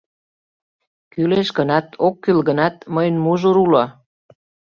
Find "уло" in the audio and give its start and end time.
3.63-3.83